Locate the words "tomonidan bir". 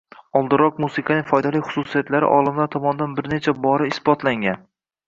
2.79-3.33